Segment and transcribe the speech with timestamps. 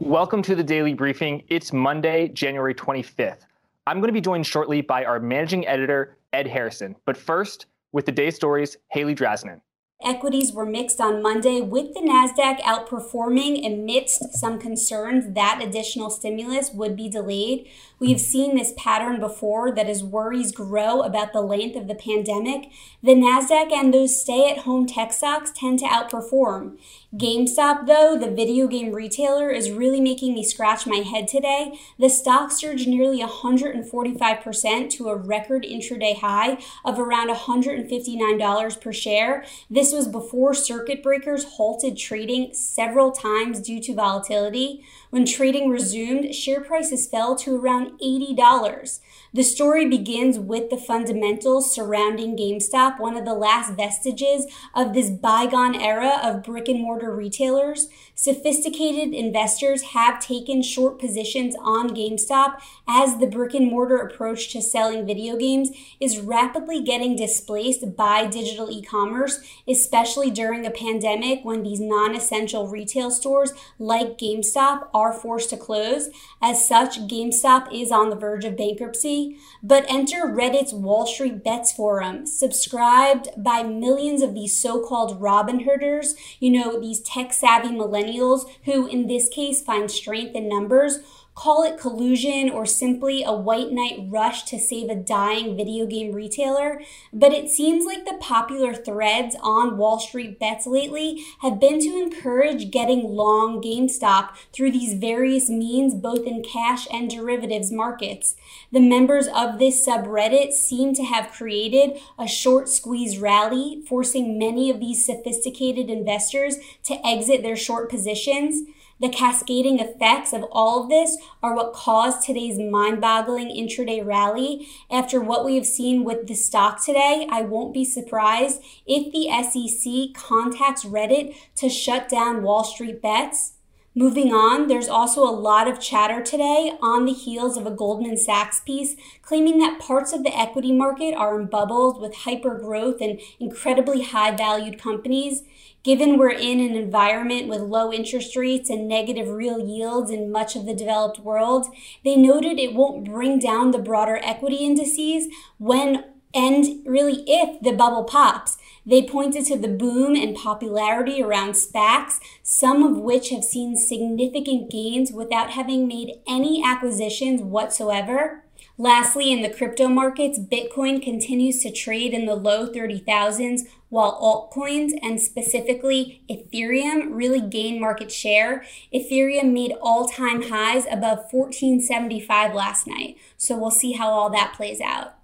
[0.00, 1.44] Welcome to the daily briefing.
[1.46, 3.46] It's Monday, January 25th.
[3.86, 6.96] I'm going to be joined shortly by our managing editor, Ed Harrison.
[7.04, 9.60] But first, with the day's stories, Haley Draznin.
[10.02, 16.72] Equities were mixed on Monday with the NASDAQ outperforming amidst some concerns that additional stimulus
[16.72, 17.70] would be delayed.
[17.98, 22.70] We've seen this pattern before that as worries grow about the length of the pandemic,
[23.02, 26.76] the NASDAQ and those stay at home tech stocks tend to outperform.
[27.16, 31.78] GameStop, though, the video game retailer, is really making me scratch my head today.
[31.96, 39.44] The stock surged nearly 145% to a record intraday high of around $159 per share.
[39.70, 44.84] This was before circuit breakers halted trading several times due to volatility.
[45.10, 48.98] When trading resumed, share prices fell to around $80.
[49.32, 55.10] The story begins with the fundamentals surrounding GameStop, one of the last vestiges of this
[55.10, 57.88] bygone era of brick and mortar retailers.
[58.14, 64.62] Sophisticated investors have taken short positions on GameStop as the brick and mortar approach to
[64.62, 71.44] selling video games is rapidly getting displaced by digital e commerce, especially during a pandemic
[71.44, 76.10] when these non essential retail stores like GameStop are forced to close.
[76.40, 79.36] As such, GameStop is on the verge of bankruptcy.
[79.62, 86.14] But enter Reddit's Wall Street Bets forum, subscribed by millions of these so called Robinhooders,
[86.38, 90.98] you know, these tech savvy millennials who, in this case, find strength in numbers
[91.34, 96.12] Call it collusion or simply a white knight rush to save a dying video game
[96.12, 96.80] retailer,
[97.12, 101.98] but it seems like the popular threads on Wall Street bets lately have been to
[102.00, 108.36] encourage getting long GameStop through these various means, both in cash and derivatives markets.
[108.70, 114.70] The members of this subreddit seem to have created a short squeeze rally, forcing many
[114.70, 118.68] of these sophisticated investors to exit their short positions.
[119.00, 124.68] The cascading effects of all of this are what caused today's mind boggling intraday rally.
[124.90, 129.28] After what we have seen with the stock today, I won't be surprised if the
[129.42, 133.54] SEC contacts Reddit to shut down Wall Street bets.
[133.96, 138.16] Moving on, there's also a lot of chatter today on the heels of a Goldman
[138.16, 143.00] Sachs piece claiming that parts of the equity market are in bubbles with hyper growth
[143.00, 145.44] and incredibly high valued companies.
[145.84, 150.56] Given we're in an environment with low interest rates and negative real yields in much
[150.56, 151.66] of the developed world,
[152.02, 155.28] they noted it won't bring down the broader equity indices
[155.58, 158.56] when and really if the bubble pops.
[158.86, 164.70] They pointed to the boom and popularity around SPACs, some of which have seen significant
[164.70, 168.43] gains without having made any acquisitions whatsoever.
[168.76, 174.92] Lastly, in the crypto markets, Bitcoin continues to trade in the low 30,000s, while altcoins
[175.00, 178.64] and specifically Ethereum really gain market share.
[178.92, 183.16] Ethereum made all time highs above 1475 last night.
[183.36, 185.18] So we'll see how all that plays out.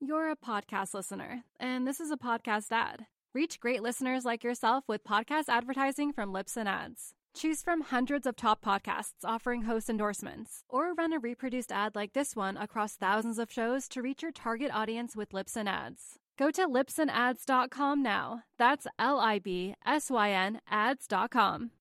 [0.00, 3.06] You're a podcast listener, and this is a podcast ad.
[3.32, 7.14] Reach great listeners like yourself with podcast advertising from Libsyn Ads.
[7.36, 12.12] Choose from hundreds of top podcasts offering host endorsements, or run a reproduced ad like
[12.12, 16.20] this one across thousands of shows to reach your target audience with Libsyn Ads.
[16.38, 18.42] Go to libsynads.com now.
[18.56, 21.72] That's L I B S Y N ads.com.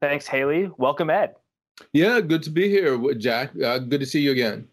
[0.00, 0.68] Thanks, Haley.
[0.76, 1.36] Welcome, Ed.
[1.92, 3.50] Yeah, good to be here, Jack.
[3.64, 4.66] Uh, good to see you again.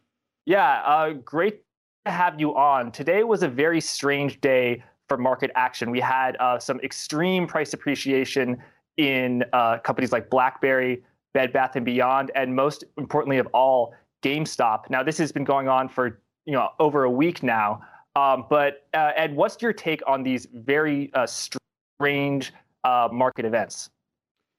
[0.48, 1.62] Yeah, uh, great
[2.06, 2.92] to have you on.
[2.92, 5.92] Today was a very strange day for market action.
[5.92, 8.58] We had uh, some extreme price appreciation
[8.98, 11.04] in uh, companies like BlackBerry,
[11.34, 13.94] Bed Bath and Beyond, and most importantly of all,
[14.24, 14.90] GameStop.
[14.90, 17.82] Now, this has been going on for you know over a week now.
[18.16, 22.54] Um, but uh, Ed, what's your take on these very uh, strange
[22.84, 23.90] uh, market events?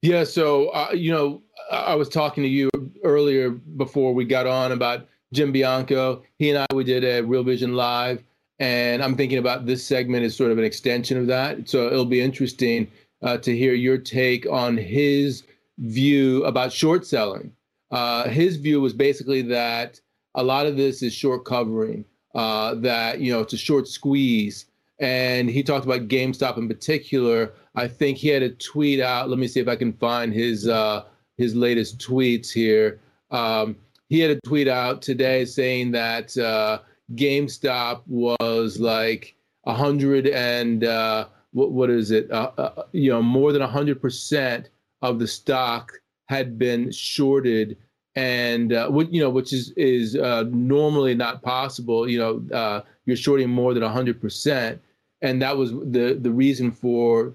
[0.01, 2.69] Yeah, so uh, you know, I was talking to you
[3.03, 6.23] earlier before we got on about Jim Bianco.
[6.39, 8.23] He and I we did a Real Vision Live,
[8.59, 11.69] and I'm thinking about this segment as sort of an extension of that.
[11.69, 12.89] So it'll be interesting
[13.21, 15.43] uh, to hear your take on his
[15.79, 17.53] view about short selling.
[17.91, 19.99] Uh, his view was basically that
[20.35, 24.65] a lot of this is short covering, uh, that you know it's a short squeeze,
[24.99, 27.53] and he talked about GameStop in particular.
[27.75, 29.29] I think he had a tweet out.
[29.29, 31.03] Let me see if I can find his uh,
[31.37, 33.01] his latest tweets here.
[33.29, 33.75] Um,
[34.07, 36.79] he had a tweet out today saying that uh,
[37.15, 39.35] GameStop was like
[39.65, 42.29] a hundred and uh, what what is it?
[42.31, 44.69] Uh, uh, you know, more than hundred percent
[45.01, 45.91] of the stock
[46.27, 47.77] had been shorted,
[48.15, 52.09] and uh, what you know, which is is uh, normally not possible.
[52.09, 54.81] You know, uh, you're shorting more than hundred percent,
[55.21, 57.33] and that was the the reason for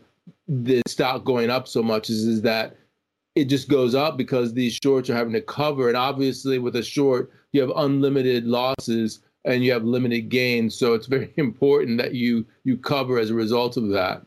[0.48, 2.10] the stock going up so much.
[2.10, 2.76] Is is that
[3.34, 5.88] it just goes up because these shorts are having to cover.
[5.88, 10.74] And obviously, with a short, you have unlimited losses and you have limited gains.
[10.74, 14.22] So it's very important that you you cover as a result of that.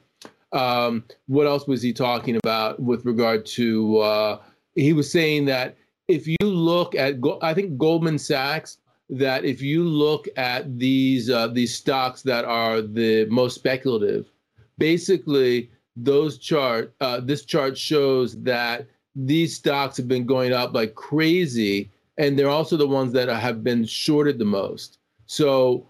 [0.51, 4.00] Um, what else was he talking about with regard to?
[4.00, 4.39] Uh,
[4.75, 5.75] he was saying that
[6.07, 8.80] if you look at, I think Goldman Sachs,
[9.10, 14.31] that if you look at these uh, these stocks that are the most speculative,
[14.77, 20.95] basically those chart uh, this chart shows that these stocks have been going up like
[20.95, 24.99] crazy, and they're also the ones that have been shorted the most.
[25.30, 25.88] So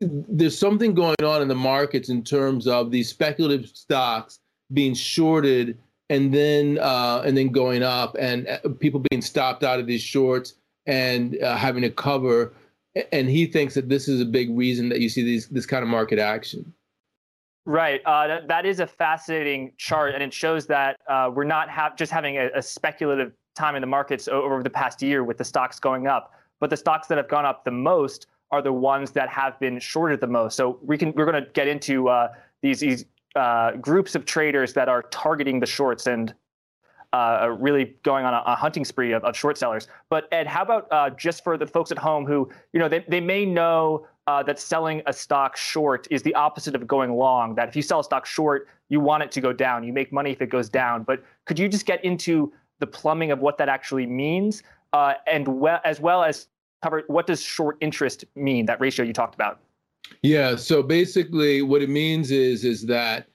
[0.00, 4.40] there's something going on in the markets in terms of these speculative stocks
[4.72, 5.78] being shorted
[6.08, 10.02] and then uh, and then going up, and uh, people being stopped out of these
[10.02, 10.54] shorts
[10.86, 12.52] and uh, having to cover.
[13.12, 15.82] And he thinks that this is a big reason that you see these this kind
[15.82, 16.72] of market action.
[17.66, 18.02] Right.
[18.04, 22.12] Uh, that, that is a fascinating chart, and it shows that uh, we're not just
[22.12, 25.80] having a, a, speculative time in the markets over the past year with the stocks
[25.80, 29.28] going up, but the stocks that have gone up the most are the ones that
[29.28, 30.56] have been shorted the most.
[30.56, 32.28] So we can we're going to get into uh,
[32.62, 33.04] these these
[33.34, 36.34] uh, groups of traders that are targeting the shorts and
[37.12, 39.86] uh, really going on a, a hunting spree of, of, short sellers.
[40.10, 43.04] But Ed, how about uh, just for the folks at home who you know they,
[43.08, 47.54] they may know uh, that selling a stock short is the opposite of going long.
[47.54, 49.84] That if you sell a stock short, you want it to go down.
[49.84, 51.02] You make money if it goes down.
[51.04, 54.62] But could you just get into the plumbing of what that actually means,
[54.92, 56.48] uh, and well, as well as
[56.84, 58.66] cover what does short interest mean?
[58.66, 59.60] That ratio you talked about.
[60.22, 60.54] Yeah.
[60.56, 63.26] So basically, what it means is is that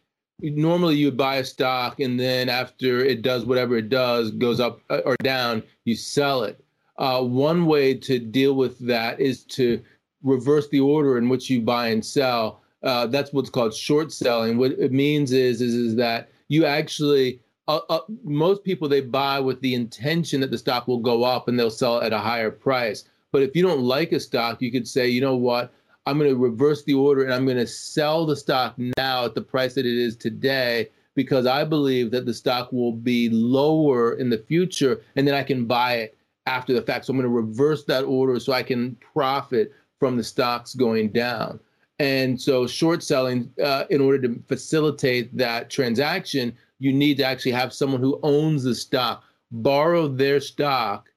[0.41, 4.79] normally you buy a stock and then after it does whatever it does, goes up
[4.89, 6.63] uh, or down, you sell it.
[6.97, 9.81] Uh, one way to deal with that is to
[10.21, 12.61] reverse the order in which you buy and sell.
[12.83, 14.57] Uh, that's what's called short selling.
[14.57, 19.39] What it means is is, is that you actually uh, uh, most people they buy
[19.39, 22.51] with the intention that the stock will go up and they'll sell at a higher
[22.51, 23.05] price.
[23.31, 25.73] But if you don't like a stock, you could say, you know what,
[26.05, 29.35] I'm going to reverse the order and I'm going to sell the stock now at
[29.35, 34.13] the price that it is today because I believe that the stock will be lower
[34.13, 37.05] in the future and then I can buy it after the fact.
[37.05, 41.09] So I'm going to reverse that order so I can profit from the stocks going
[41.09, 41.59] down.
[41.99, 47.51] And so, short selling, uh, in order to facilitate that transaction, you need to actually
[47.51, 51.09] have someone who owns the stock borrow their stock,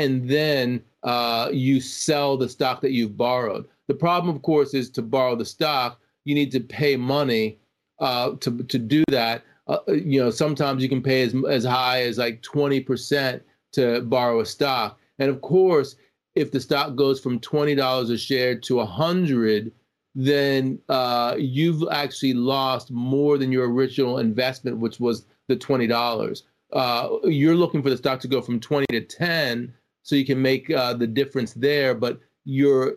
[0.00, 3.66] and then uh, you sell the stock that you've borrowed.
[3.88, 7.58] The problem, of course, is to borrow the stock, you need to pay money
[7.98, 9.42] uh, to to do that.
[9.66, 13.42] Uh, you know, sometimes you can pay as as high as like twenty percent
[13.72, 15.96] to borrow a stock, and of course,
[16.34, 19.72] if the stock goes from twenty dollars a share to a hundred,
[20.14, 26.44] then uh, you've actually lost more than your original investment, which was the twenty dollars.
[26.72, 30.40] Uh, you're looking for the stock to go from twenty to ten, so you can
[30.40, 31.94] make uh, the difference there.
[31.94, 32.96] But your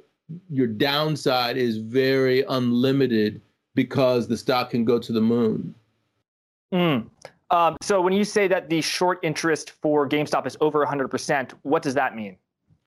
[0.49, 3.41] your downside is very unlimited
[3.75, 5.75] because the stock can go to the moon.
[6.73, 7.07] Mm.
[7.51, 11.83] Um, so when you say that the short interest for GameStop is over 100%, what
[11.83, 12.35] does that mean?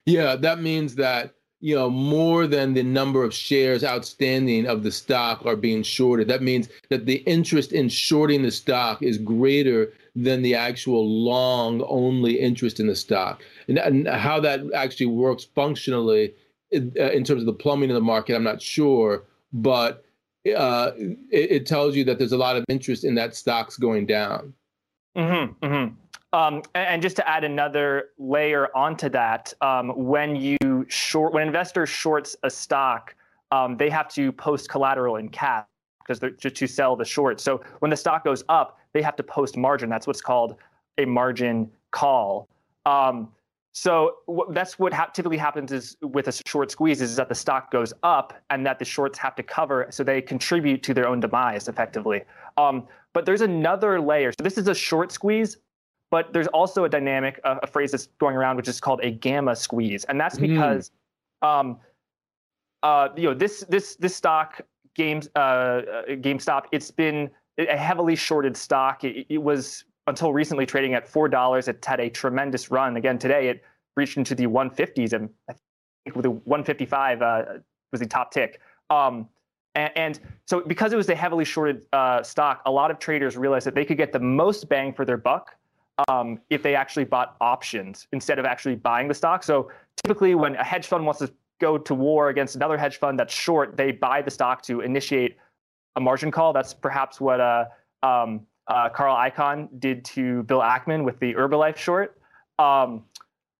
[0.05, 4.91] Yeah, that means that you know more than the number of shares outstanding of the
[4.91, 6.27] stock are being shorted.
[6.27, 11.83] That means that the interest in shorting the stock is greater than the actual long
[11.87, 13.43] only interest in the stock.
[13.67, 16.33] And, and how that actually works functionally
[16.71, 20.03] in, uh, in, terms of the plumbing of the market, I'm not sure, but
[20.47, 24.07] uh, it, it, tells you that there's a lot of interest in that stocks going
[24.07, 24.53] down.
[25.15, 26.37] Mm-hmm, mm-hmm.
[26.37, 31.89] Um, and just to add another layer onto that, um, when you short, when investors
[31.89, 33.15] shorts a stock,
[33.51, 35.65] um, they have to post collateral in cash
[35.99, 37.39] because they're to, to sell the short.
[37.39, 39.89] So when the stock goes up, they have to post margin.
[39.89, 40.55] That's what's called
[40.97, 42.49] a margin call.
[42.87, 43.29] Um,
[43.73, 47.35] so w- that's what ha- typically happens is with a short squeeze is that the
[47.35, 51.07] stock goes up and that the shorts have to cover, so they contribute to their
[51.07, 52.23] own demise effectively.
[52.57, 54.31] Um, but there's another layer.
[54.31, 55.57] So this is a short squeeze
[56.09, 59.11] but there's also a dynamic, a, a, phrase that's going around, which is called a
[59.11, 60.47] gamma squeeze, and that's hmm.
[60.47, 60.91] because,
[61.43, 61.47] mm.
[61.47, 61.77] um,
[62.81, 64.61] uh, you know, this this this stock
[64.97, 69.03] Games uh, GameStop, it's been a heavily shorted stock.
[69.03, 71.67] It, it was until recently trading at four dollars.
[71.67, 72.97] It had a tremendous run.
[72.97, 73.63] Again today, it
[73.95, 75.53] reached into the 150s, and I
[76.03, 77.43] think with the 155 uh,
[77.91, 78.61] was the top tick.
[78.89, 79.27] Um,
[79.75, 83.35] and, and, so, because it was a heavily shorted uh, stock, a lot of traders
[83.35, 85.55] realized that they could get the most bang for their buck
[86.07, 89.43] um, if they actually bought options instead of actually buying the stock.
[89.43, 89.69] So,
[90.03, 93.33] typically, when a hedge fund wants to go to war against another hedge fund that's
[93.33, 95.37] short, they buy the stock to initiate
[95.97, 96.53] a margin call.
[96.53, 97.65] That's perhaps what uh,
[98.03, 102.17] um, uh, Carl Icahn did to Bill Ackman with the Herbalife short.
[102.59, 103.03] Um,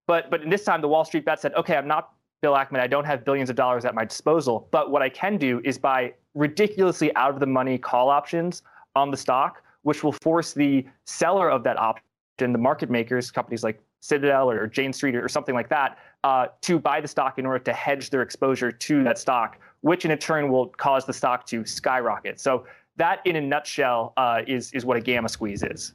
[0.05, 2.79] but but in this time, the Wall Street bet said, okay, I'm not Bill Ackman.
[2.79, 4.69] I don't have billions of dollars at my disposal.
[4.71, 8.61] But what I can do is buy ridiculously out of the money call options
[8.95, 12.03] on the stock, which will force the seller of that option,
[12.39, 16.77] the market makers, companies like Citadel or Jane Street or something like that, uh, to
[16.77, 20.49] buy the stock in order to hedge their exposure to that stock, which in turn
[20.49, 22.39] will cause the stock to skyrocket.
[22.39, 22.65] So
[22.97, 25.93] that, in a nutshell, uh, is is what a gamma squeeze is.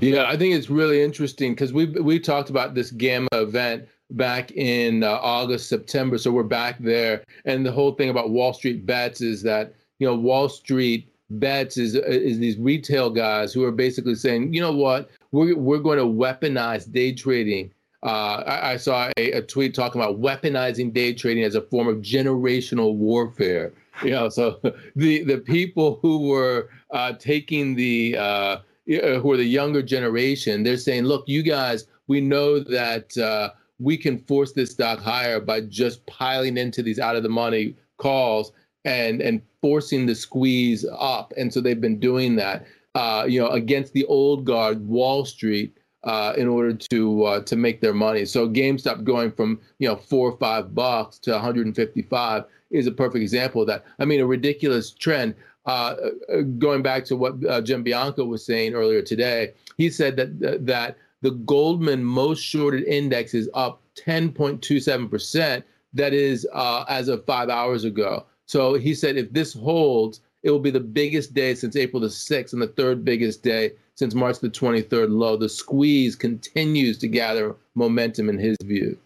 [0.00, 4.52] Yeah, I think it's really interesting because we we talked about this gamma event back
[4.52, 6.18] in uh, August, September.
[6.18, 10.06] So we're back there, and the whole thing about Wall Street bets is that you
[10.06, 14.72] know Wall Street bets is is these retail guys who are basically saying, you know
[14.72, 17.72] what, we're we're going to weaponize day trading.
[18.06, 21.88] Uh, I, I, saw a, a, tweet talking about weaponizing day trading as a form
[21.88, 23.72] of generational warfare.
[24.04, 24.60] You know, so
[24.96, 30.76] the the people who were uh, taking the uh, who are the younger generation, they're
[30.76, 35.62] saying, look, you guys, we know that uh, we can force this stock higher by
[35.62, 38.52] just piling into these out of the money calls
[38.84, 41.32] and and forcing the squeeze up.
[41.36, 45.76] And so they've been doing that, uh, you know, against the old guard, Wall Street,
[46.06, 48.24] uh, in order to uh, to make their money.
[48.24, 53.22] So GameStop going from you know four or five bucks to 155 is a perfect
[53.22, 53.84] example of that.
[53.98, 55.34] I mean, a ridiculous trend.
[55.66, 55.96] Uh,
[56.32, 60.64] uh, going back to what uh, Jim Bianco was saying earlier today, he said that
[60.64, 65.64] that the Goldman most shorted index is up 10.27%.
[65.92, 68.26] That is as of five hours ago.
[68.44, 72.06] So he said if this holds, it will be the biggest day since April the
[72.06, 75.36] 6th and the third biggest day since March the 23rd low.
[75.36, 78.96] The squeeze continues to gather momentum in his view.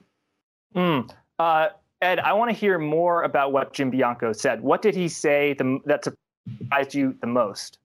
[0.77, 1.11] Mm.
[1.39, 1.69] Uh,
[2.03, 4.61] Ed, I want to hear more about what Jim Bianco said.
[4.61, 7.79] What did he say the, that surprised you the most?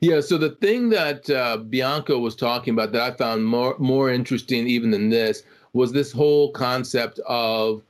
[0.00, 4.10] Yeah, so the thing that uh, Bianco was talking about that I found more more
[4.10, 5.42] interesting even than this
[5.74, 7.82] was this whole concept of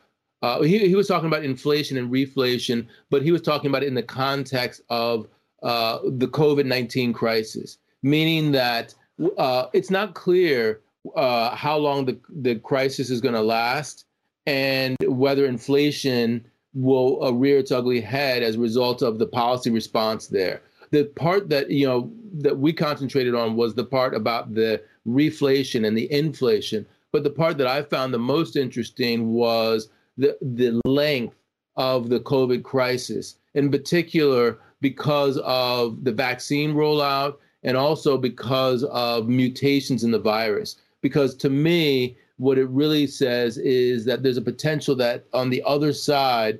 [0.47, 3.88] uh, he, he was talking about inflation and reflation, but he was talking about it
[3.88, 5.26] in the context of
[5.62, 8.95] uh, the COVID 19 crisis, meaning that
[9.38, 10.81] uh, it's not clear
[11.15, 14.05] uh, how long the, the crisis is going to last
[14.47, 20.26] and whether inflation will rear its ugly head as a result of the policy response
[20.29, 20.61] there
[20.91, 25.87] the part that you know that we concentrated on was the part about the reflation
[25.87, 26.87] and the inflation.
[27.12, 31.37] But the part that I found the most interesting was the the length
[31.77, 39.29] of the COVID crisis, in particular because of the vaccine rollout and also because of
[39.29, 40.77] mutations in the virus.
[41.03, 45.63] Because to me, what it really says is that there's a potential that on the
[45.67, 46.59] other side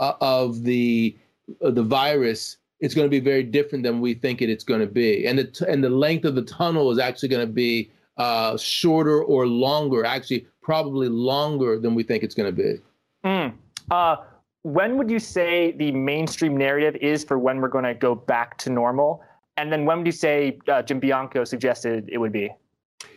[0.00, 1.16] uh, of the
[1.62, 4.80] uh, the virus it's going to be very different than we think it, it's going
[4.80, 5.26] to be.
[5.26, 9.22] And the, and the length of the tunnel is actually going to be uh, shorter
[9.22, 12.80] or longer, actually, probably longer than we think it's going to be.
[13.28, 13.52] Mm.
[13.90, 14.16] Uh,
[14.62, 18.56] when would you say the mainstream narrative is for when we're going to go back
[18.58, 19.22] to normal?
[19.56, 22.50] And then when would you say uh, Jim Bianco suggested it would be?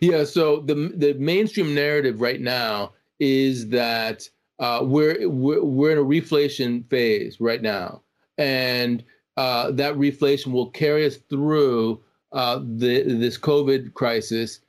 [0.01, 4.27] Yeah, so the the mainstream narrative right now is that
[4.59, 8.01] uh, we're, we're we're in a reflation phase right now,
[8.37, 9.03] and
[9.37, 12.01] uh, that reflation will carry us through
[12.31, 14.59] uh, the, this COVID crisis.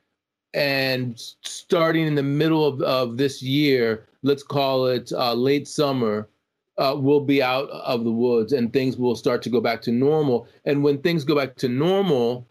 [0.55, 6.27] And starting in the middle of, of this year, let's call it uh, late summer,
[6.77, 9.91] uh, we'll be out of the woods and things will start to go back to
[9.91, 10.47] normal.
[10.65, 12.47] And when things go back to normal,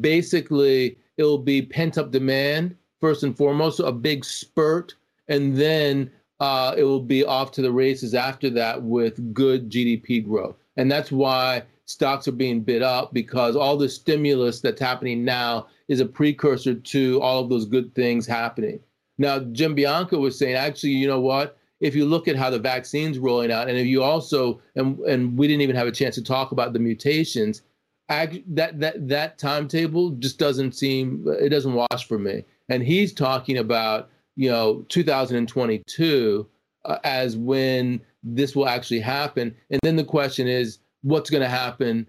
[0.00, 4.94] basically it'll be pent up demand, first and foremost, a big spurt.
[5.28, 10.24] And then uh, it will be off to the races after that with good GDP
[10.24, 10.56] growth.
[10.76, 15.66] And that's why stocks are being bid up because all the stimulus that's happening now
[15.88, 18.80] is a precursor to all of those good things happening.
[19.18, 21.58] Now, Jim Bianco was saying, actually, you know what?
[21.80, 25.38] If you look at how the vaccine's rolling out, and if you also, and, and
[25.38, 27.62] we didn't even have a chance to talk about the mutations,
[28.08, 32.44] that that that timetable just doesn't seem it doesn't wash for me.
[32.68, 36.46] And he's talking about you know 2022
[36.84, 39.54] uh, as when this will actually happen.
[39.70, 42.06] And then the question is, what's going to happen.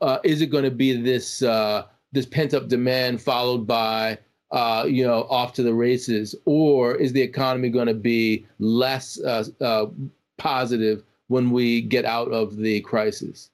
[0.00, 4.18] Uh, is it going to be this uh, this pent up demand followed by
[4.50, 9.20] uh, you know off to the races, or is the economy going to be less
[9.20, 9.86] uh, uh,
[10.36, 13.50] positive when we get out of the crisis?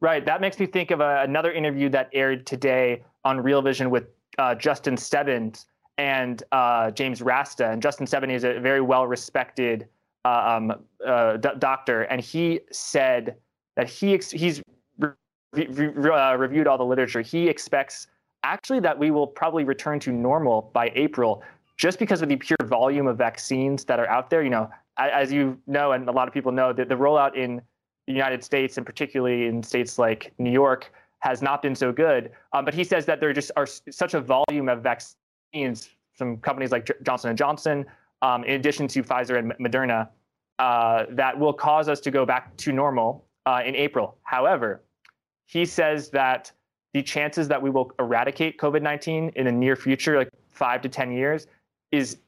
[0.00, 0.24] Right.
[0.24, 4.04] That makes me think of a, another interview that aired today on Real Vision with
[4.38, 5.66] uh, Justin Stebbins
[5.98, 7.68] and uh, James Rasta.
[7.68, 9.86] And Justin Stebbins is a very well respected
[10.24, 10.72] uh, um,
[11.06, 12.02] uh, d- doctor.
[12.02, 13.36] And he said
[13.76, 14.62] that he ex- he's
[14.98, 15.12] re-
[15.52, 17.20] re- uh, reviewed all the literature.
[17.20, 18.06] He expects
[18.42, 21.42] actually that we will probably return to normal by April
[21.76, 24.42] just because of the pure volume of vaccines that are out there.
[24.42, 27.62] You know, as you know, and a lot of people know, that the rollout in
[28.06, 32.32] the United States and particularly in states like New York has not been so good.
[32.52, 36.72] Um, but he says that there just are such a volume of vaccines from companies
[36.72, 37.86] like Johnson and Johnson,
[38.22, 40.08] um, in addition to Pfizer and Moderna,
[40.58, 44.18] uh, that will cause us to go back to normal uh, in April.
[44.22, 44.82] However,
[45.46, 46.52] he says that
[46.92, 51.12] the chances that we will eradicate COVID-19 in the near future, like five to ten
[51.12, 51.46] years,
[51.92, 52.18] is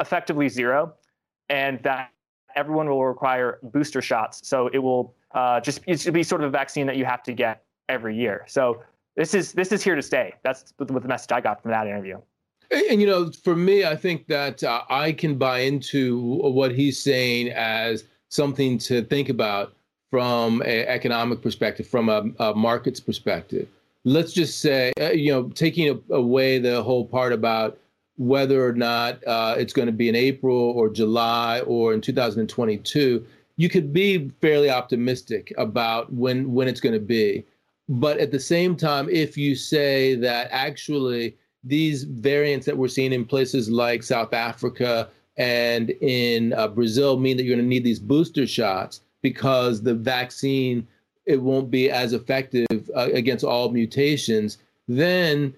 [0.00, 0.94] effectively zero,
[1.48, 2.10] and that
[2.56, 4.46] everyone will require booster shots.
[4.46, 7.22] So it will uh, just it should be sort of a vaccine that you have
[7.24, 8.44] to get every year.
[8.48, 8.82] So
[9.16, 10.34] this is this is here to stay.
[10.42, 12.18] That's what the message I got from that interview.
[12.70, 16.74] And, and you know, for me, I think that uh, I can buy into what
[16.74, 19.74] he's saying as something to think about
[20.10, 23.68] from an economic perspective, from a, a markets perspective.
[24.04, 27.78] Let's just say, uh, you know, taking away the whole part about
[28.16, 33.24] whether or not uh, it's going to be in April or July or in 2022,
[33.56, 37.44] you could be fairly optimistic about when when it's going to be.
[37.88, 43.12] But at the same time, if you say that actually these variants that we're seeing
[43.12, 47.84] in places like South Africa and in uh, Brazil mean that you're going to need
[47.84, 50.86] these booster shots because the vaccine
[51.26, 54.58] it won't be as effective uh, against all mutations,
[54.88, 55.54] then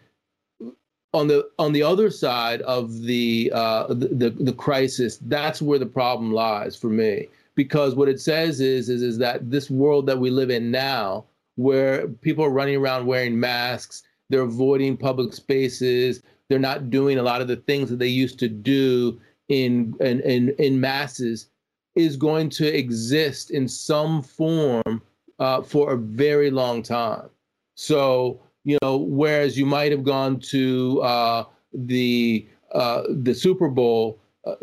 [1.14, 5.86] on the on the other side of the, uh, the, the crisis, that's where the
[5.86, 7.28] problem lies for me.
[7.54, 11.24] Because what it says is is is that this world that we live in now
[11.56, 17.22] where people are running around wearing masks, they're avoiding public spaces, they're not doing a
[17.22, 21.48] lot of the things that they used to do in in in, in masses,
[21.94, 25.02] is going to exist in some form
[25.38, 27.28] uh, for a very long time.
[27.74, 34.20] So you know, whereas you might have gone to uh, the uh, the Super Bowl
[34.46, 34.54] uh,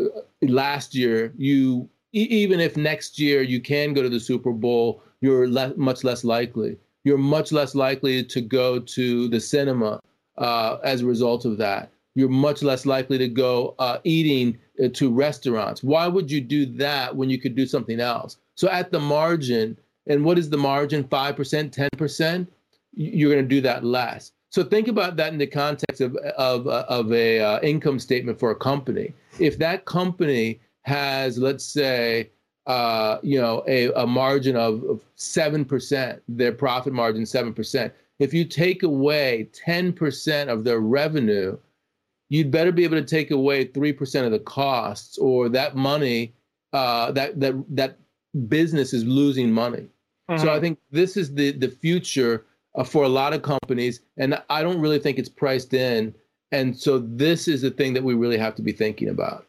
[0.42, 5.48] last year, you even if next year you can go to the Super Bowl, you're
[5.48, 6.78] le- much less likely.
[7.04, 10.00] You're much less likely to go to the cinema
[10.38, 11.92] uh, as a result of that.
[12.16, 15.84] You're much less likely to go uh, eating uh, to restaurants.
[15.84, 18.38] Why would you do that when you could do something else?
[18.56, 21.04] So at the margin, and what is the margin?
[21.04, 22.48] 5%, 10%?
[22.94, 24.32] You're going to do that less.
[24.50, 28.50] So think about that in the context of of of a uh, income statement for
[28.50, 29.14] a company.
[29.40, 32.32] If that company has, let's say,
[32.66, 37.94] uh, you know, a, a margin of seven percent, their profit margin seven percent.
[38.18, 41.58] If you take away ten percent of their revenue,
[42.30, 46.34] you'd better be able to take away three percent of the costs, or that money,
[46.74, 47.98] uh, that that that
[48.48, 49.88] business is losing money.
[50.30, 50.42] Mm-hmm.
[50.42, 54.42] So I think this is the the future uh, for a lot of companies, and
[54.50, 56.14] I don't really think it's priced in.
[56.52, 59.46] And so this is the thing that we really have to be thinking about.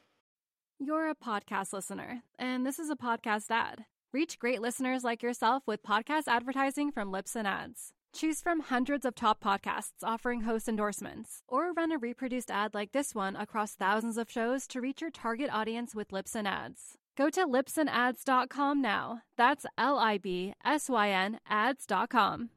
[0.78, 3.84] You're a podcast listener, and this is a podcast ad.
[4.12, 7.92] Reach great listeners like yourself with podcast advertising from Libsyn Ads.
[8.12, 12.92] Choose from hundreds of top podcasts offering host endorsements, or run a reproduced ad like
[12.92, 16.96] this one across thousands of shows to reach your target audience with Libsyn Ads.
[17.16, 19.22] Go to libsynads.com now.
[19.36, 22.50] That's L I B S Y N ads.com.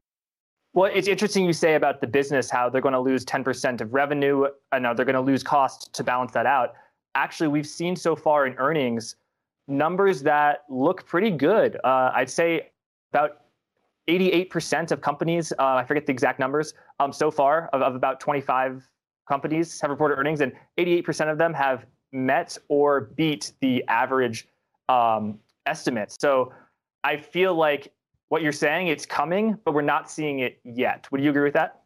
[0.73, 3.93] Well, it's interesting you say about the business how they're going to lose 10% of
[3.93, 4.47] revenue.
[4.71, 6.73] I know they're going to lose cost to balance that out
[7.15, 9.15] actually we've seen so far in earnings
[9.67, 11.77] numbers that look pretty good.
[11.83, 12.71] Uh, I'd say
[13.13, 13.42] about
[14.09, 18.19] 88% of companies, uh, I forget the exact numbers, um, so far of, of, about
[18.19, 18.87] 25
[19.27, 24.47] companies have reported earnings, and 88% of them have met or beat the average
[24.89, 26.17] um, estimates.
[26.19, 26.53] So
[27.03, 27.93] I feel like
[28.29, 31.07] what you're saying, it's coming, but we're not seeing it yet.
[31.11, 31.81] Would you agree with that?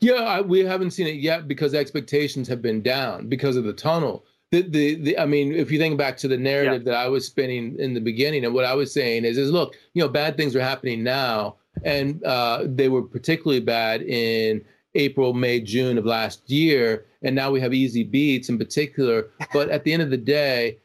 [0.00, 3.72] Yeah, I, we haven't seen it yet because expectations have been down because of the
[3.72, 6.92] tunnel the, the, the I mean, if you think back to the narrative yeah.
[6.92, 9.76] that I was spinning in the beginning, and what I was saying is, is look,
[9.94, 15.34] you know, bad things are happening now, and uh, they were particularly bad in April,
[15.34, 19.30] May, June of last year, and now we have easy beats in particular.
[19.52, 20.78] But at the end of the day,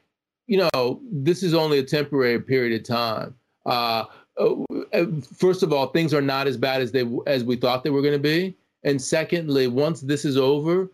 [0.47, 3.35] you know, this is only a temporary period of time.
[3.65, 4.05] Uh,
[4.37, 4.55] uh,
[4.93, 5.05] uh,
[5.37, 8.01] first of all, things are not as bad as they as we thought they were
[8.01, 10.89] going to be, and secondly, once this is over,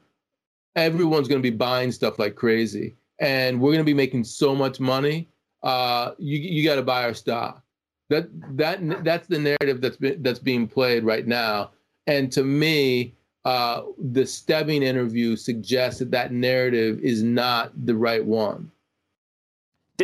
[0.80, 4.56] everyone's going to be buying stuff like crazy, and we're going to be making so
[4.56, 5.30] much money.
[5.64, 7.62] Uh, you you got to buy our stock.
[8.10, 11.72] That that that's the narrative that's been, that's being played right now,
[12.08, 13.14] and to me,
[13.46, 18.72] uh, the Stebbing interview suggests that that narrative is not the right one.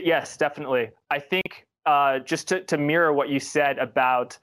[0.04, 0.90] Yes, definitely.
[1.10, 4.38] I think uh, just to, to mirror what you said about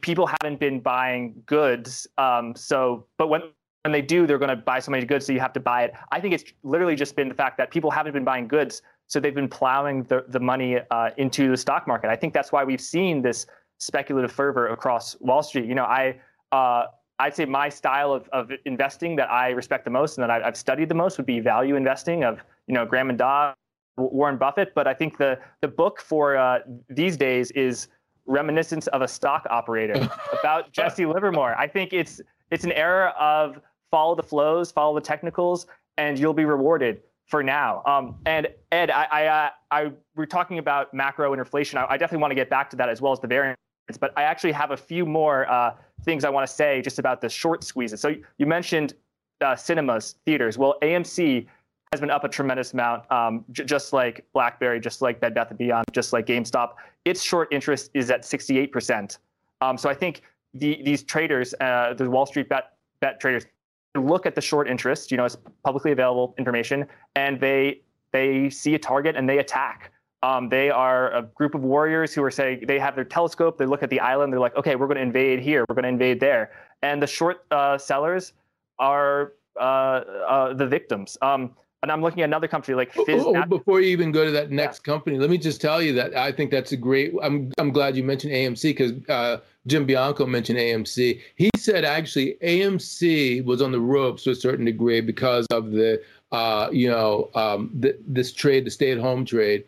[0.00, 2.06] people haven't been buying goods.
[2.16, 3.42] Um, so, but when
[3.84, 5.84] when they do, they're going to buy so many goods, so you have to buy
[5.84, 5.92] it.
[6.10, 9.20] I think it's literally just been the fact that people haven't been buying goods, so
[9.20, 12.08] they've been plowing the the money uh, into the stock market.
[12.08, 13.46] I think that's why we've seen this
[13.78, 15.66] speculative fervor across Wall Street.
[15.66, 16.20] You know, I.
[16.50, 16.86] Uh,
[17.20, 20.44] I'd say my style of, of investing that I respect the most and that I,
[20.44, 23.54] have studied the most would be value investing of you know Graham and Dodd,
[23.96, 24.74] Warren Buffett.
[24.74, 27.86] But I think the the book for uh, these days is
[28.26, 29.94] Reminiscence of a Stock Operator
[30.40, 31.54] about Jesse Livermore.
[31.56, 32.20] I think it's
[32.50, 33.60] it's an era of
[33.94, 35.66] follow the flows, follow the technicals,
[35.98, 37.80] and you'll be rewarded for now.
[37.86, 41.78] Um, and Ed, I, I, uh, I, we're talking about macro and inflation.
[41.78, 43.56] I, I, definitely want to get back to that as well as the variance.
[44.00, 47.20] But I actually have a few more uh, things I want to say just about
[47.20, 48.00] the short squeezes.
[48.00, 48.94] So you mentioned
[49.40, 50.58] uh, cinemas, theaters.
[50.58, 51.46] Well, AMC
[51.92, 55.56] has been up a tremendous amount, um, j- just like BlackBerry, just like Bed Bath
[55.56, 56.72] & Beyond, just like GameStop.
[57.04, 59.18] Its short interest is at 68%.
[59.60, 63.46] Um, so I think the, these traders, uh, the Wall Street bet, bet traders,
[63.94, 67.80] look at the short interest, you know, it's publicly available information, and they
[68.12, 69.92] they see a target and they attack.
[70.22, 73.58] Um, they are a group of warriors who are saying they have their telescope.
[73.58, 74.32] They look at the island.
[74.32, 75.66] They're like, okay, we're going to invade here.
[75.68, 76.52] We're going to invade there.
[76.82, 78.32] And the short uh, sellers
[78.78, 81.18] are uh, uh, the victims.
[81.20, 83.22] Um, and I'm looking at another company like Fizz.
[83.24, 84.92] Oh, oh, before you even go to that next yeah.
[84.92, 87.14] company, let me just tell you that I think that's a great.
[87.22, 91.20] I'm I'm glad you mentioned AMC because uh, Jim Bianco mentioned AMC.
[91.36, 96.02] He said actually AMC was on the ropes to a certain degree because of the
[96.32, 99.64] uh, you know um, the, this trade, the stay-at-home trade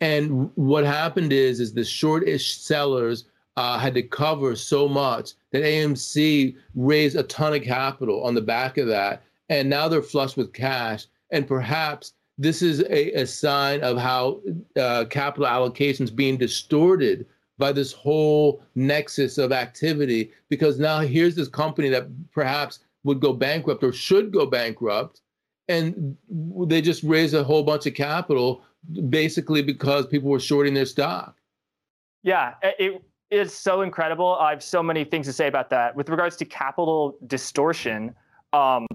[0.00, 3.24] and what happened is, is the shortish sellers
[3.56, 8.42] uh, had to cover so much that AMC raised a ton of capital on the
[8.42, 11.06] back of that, and now they're flush with cash.
[11.30, 14.40] And perhaps this is a, a sign of how
[14.78, 17.26] uh, capital allocations being distorted
[17.58, 20.30] by this whole nexus of activity.
[20.48, 25.20] Because now here's this company that perhaps would go bankrupt or should go bankrupt,
[25.68, 26.16] and
[26.66, 28.62] they just raise a whole bunch of capital
[29.08, 31.36] basically because people were shorting their stock.
[32.22, 34.36] Yeah, it is so incredible.
[34.40, 35.96] I have so many things to say about that.
[35.96, 38.14] With regards to capital distortion,
[38.52, 38.85] um,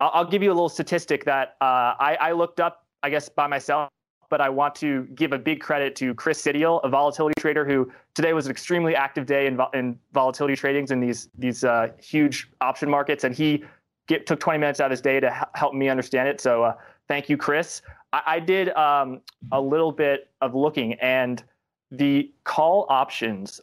[0.00, 3.28] I'll, I'll, give you a little statistic that uh, I, I, looked up, I guess,
[3.28, 3.90] by myself.
[4.30, 7.90] But I want to give a big credit to Chris Sidiel, a volatility trader who
[8.14, 12.48] today was an extremely active day in, in volatility tradings in these these uh, huge
[12.60, 13.64] option markets, and he
[14.06, 16.40] get, took 20 minutes out of his day to help me understand it.
[16.40, 16.74] So uh,
[17.08, 17.82] thank you, Chris.
[18.12, 21.42] I, I did um, a little bit of looking, and
[21.90, 23.60] the call options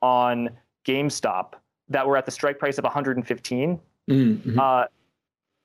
[0.00, 0.50] on
[0.86, 1.54] GameStop
[1.88, 4.58] that were at the strike price of 115, mm-hmm.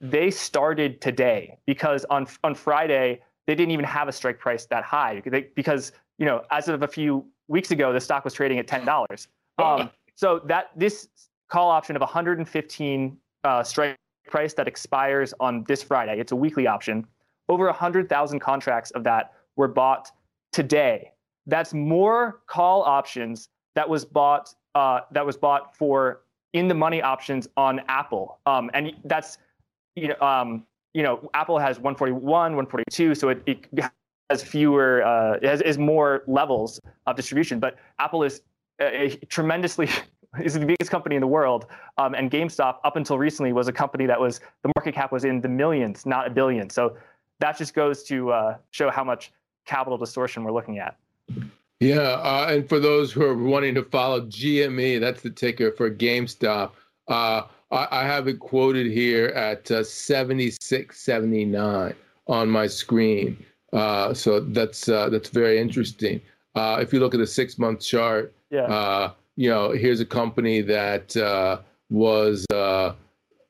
[0.03, 4.83] They started today because on on Friday they didn't even have a strike price that
[4.83, 8.59] high they, because you know as of a few weeks ago the stock was trading
[8.59, 9.27] at ten dollars.
[9.59, 11.09] Um, so that this
[11.47, 16.65] call option of 115 uh, strike price that expires on this Friday, it's a weekly
[16.65, 17.05] option.
[17.49, 20.09] Over 100,000 contracts of that were bought
[20.51, 21.11] today.
[21.45, 26.21] That's more call options that was bought uh, that was bought for
[26.53, 28.39] in the money options on Apple.
[28.47, 29.37] Um, and that's
[29.95, 33.67] you know um, you know Apple has 141, 142, so it, it
[34.29, 37.59] has fewer uh, it has is more levels of distribution.
[37.59, 38.41] But Apple is
[38.79, 39.89] a, a tremendously
[40.41, 41.67] is the biggest company in the world.
[41.97, 45.25] Um, and GameStop, up until recently, was a company that was the market cap was
[45.25, 46.69] in the millions, not a billion.
[46.69, 46.97] So
[47.39, 49.31] that just goes to uh, show how much
[49.65, 50.97] capital distortion we're looking at.
[51.79, 55.91] Yeah, uh, and for those who are wanting to follow GME, that's the ticker for
[55.91, 56.71] GameStop.
[57.07, 61.95] Uh, I, I, have it quoted here at uh, 76.79
[62.27, 63.43] on my screen.
[63.73, 66.21] Uh, so that's uh, that's very interesting.
[66.55, 69.09] Uh, if you look at the six month chart, yeah.
[69.35, 71.15] you know, here's a company that
[71.89, 72.45] was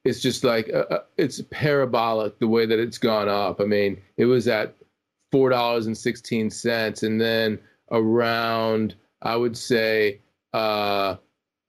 [0.05, 3.61] it's just like uh, uh, it's parabolic the way that it's gone up.
[3.61, 4.75] I mean, it was at
[5.31, 7.59] four dollars and sixteen cents, and then
[7.91, 10.19] around I would say,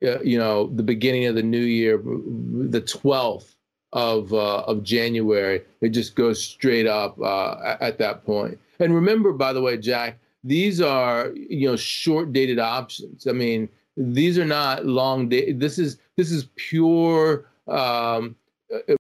[0.04, 3.56] uh, you know, the beginning of the new year, the twelfth
[3.92, 8.58] of uh, of January, it just goes straight up uh, at that point.
[8.80, 13.26] And remember, by the way, Jack, these are you know short dated options.
[13.26, 15.52] I mean, these are not long day.
[15.52, 18.36] This is this is pure um,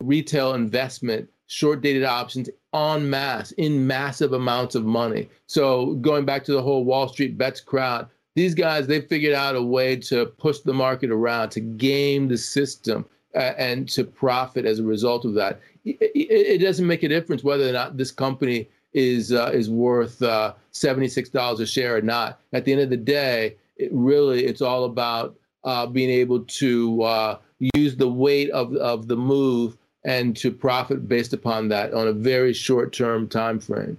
[0.00, 5.28] retail investment, short dated options en masse in massive amounts of money.
[5.46, 9.56] So going back to the whole Wall Street bets crowd, these guys they figured out
[9.56, 14.64] a way to push the market around to game the system uh, and to profit
[14.64, 15.60] as a result of that.
[15.84, 19.68] It, it, it, doesn't make a difference whether or not this company is uh, is
[19.68, 22.40] worth uh, seventy six dollars a share or not.
[22.52, 27.02] At the end of the day, it really it's all about uh, being able to
[27.02, 27.38] uh,
[27.74, 32.12] use the weight of of the move and to profit based upon that on a
[32.12, 33.98] very short term time frame.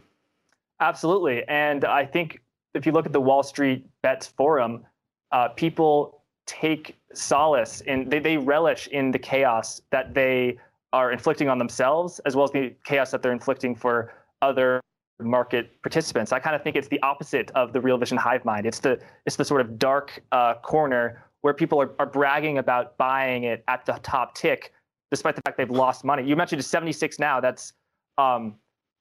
[0.79, 2.41] Absolutely, and I think
[2.75, 4.85] if you look at the Wall Street Bets forum,
[5.31, 10.57] uh, people take solace in they, they relish in the chaos that they
[10.93, 14.79] are inflicting on themselves as well as the chaos that they're inflicting for other
[15.19, 16.31] market participants.
[16.31, 18.65] I kind of think it's the opposite of the real vision hive mind.
[18.65, 22.97] It's the it's the sort of dark uh, corner where people are, are bragging about
[22.97, 24.73] buying it at the top tick,
[25.11, 26.23] despite the fact they've lost money.
[26.23, 27.39] You mentioned it's 76 now.
[27.39, 27.73] That's
[28.17, 28.55] um,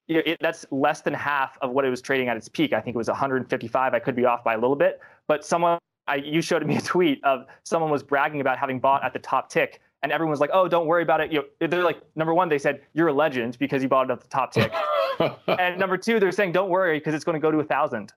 [0.09, 2.73] it, that's less than half of what it was trading at its peak.
[2.73, 3.95] I think it was 155.
[3.95, 6.81] I could be off by a little bit, but someone I, you showed me a
[6.81, 10.41] tweet of someone was bragging about having bought at the top tick, and everyone was
[10.41, 13.09] like, "Oh, don't worry about it." You know, they're like, number one, they said you're
[13.09, 14.73] a legend because you bought it at the top tick,
[15.59, 18.13] and number two, they're saying don't worry because it's going to go to a thousand.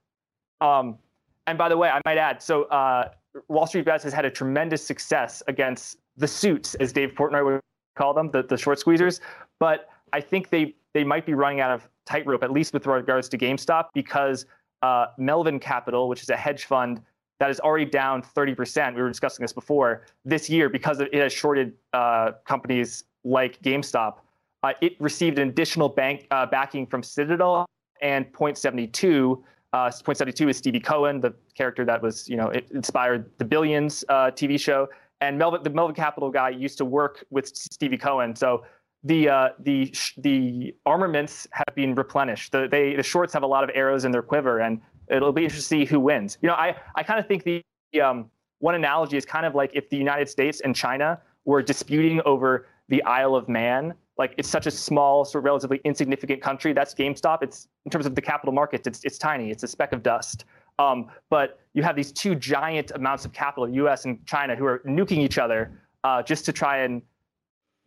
[0.60, 0.98] Um,
[1.46, 3.08] and by the way, I might add, so uh,
[3.48, 7.60] Wall Street Bets has had a tremendous success against the suits, as Dave Portnoy would
[7.96, 9.20] call them, the, the short squeezers.
[9.58, 13.28] But I think they they might be running out of tightrope, at least with regards
[13.30, 14.46] to GameStop, because
[14.82, 17.02] uh, Melvin Capital, which is a hedge fund
[17.40, 18.94] that is already down 30%.
[18.94, 24.16] We were discussing this before this year because it has shorted uh, companies like GameStop.
[24.62, 27.66] Uh, it received an additional bank uh, backing from Citadel
[28.02, 29.44] and Point 72.
[29.72, 34.04] Uh, Point 72 is Stevie Cohen, the character that was, you know, inspired the Billions
[34.08, 34.88] uh, TV show.
[35.20, 38.34] And Melvin, the Melvin Capital guy used to work with Stevie Cohen.
[38.34, 38.64] So
[39.04, 42.52] the uh, the the armaments have been replenished.
[42.52, 45.44] The they the shorts have a lot of arrows in their quiver, and it'll be
[45.44, 46.38] interesting to see who wins.
[46.42, 47.62] You know, I I kind of think the
[48.02, 52.20] um, one analogy is kind of like if the United States and China were disputing
[52.24, 53.94] over the Isle of Man.
[54.16, 56.72] Like it's such a small, sort of relatively insignificant country.
[56.72, 57.42] That's GameStop.
[57.42, 59.50] It's in terms of the capital markets, it's it's tiny.
[59.50, 60.44] It's a speck of dust.
[60.80, 64.04] Um, but you have these two giant amounts of capital, U.S.
[64.04, 65.72] and China, who are nuking each other
[66.04, 67.02] uh, just to try and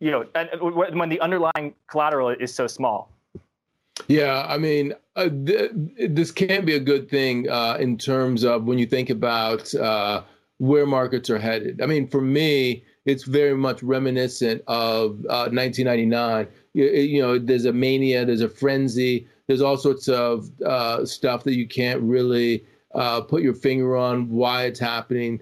[0.02, 3.08] you know, and when the underlying collateral is so small.
[4.08, 5.70] Yeah, I mean, uh, th-
[6.08, 10.22] this can't be a good thing uh, in terms of when you think about uh,
[10.58, 11.80] where markets are headed.
[11.80, 16.46] I mean, for me, it's very much reminiscent of 1999.
[16.46, 21.06] Uh, you, you, know, there's a mania, there's a frenzy, there's all sorts of uh,
[21.06, 22.64] stuff that you can't really
[22.96, 25.40] uh, put your finger on why it's happening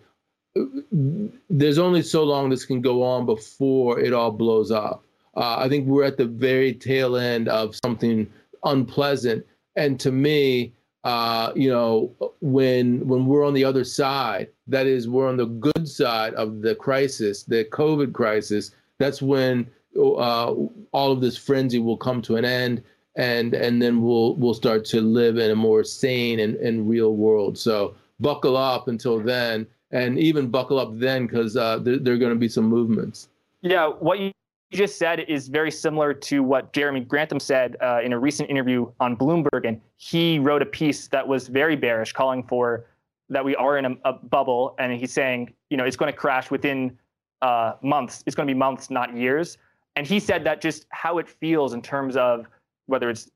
[1.49, 5.05] there's only so long this can go on before it all blows up.
[5.37, 8.31] Uh, I think we're at the very tail end of something
[8.65, 9.47] unpleasant.
[9.77, 10.73] And to me,
[11.05, 15.47] uh, you know, when when we're on the other side, that is, we're on the
[15.47, 18.73] good side of the crisis, the COVID crisis.
[18.99, 20.55] That's when uh,
[20.93, 22.83] all of this frenzy will come to an end,
[23.17, 27.15] and and then we'll we'll start to live in a more sane and, and real
[27.15, 27.57] world.
[27.57, 32.19] So buckle up until then and even buckle up then because uh, there, there are
[32.19, 33.29] going to be some movements.
[33.63, 34.33] Yeah, what you
[34.73, 38.91] just said is very similar to what Jeremy Grantham said uh, in a recent interview
[39.01, 42.87] on Bloomberg, and he wrote a piece that was very bearish, calling for
[43.29, 46.17] that we are in a, a bubble, and he's saying, you know, it's going to
[46.17, 46.97] crash within
[47.43, 48.23] uh, months.
[48.27, 49.59] It's going to be months, not years.
[49.97, 52.47] And he said that just how it feels in terms of
[52.87, 53.31] whether it's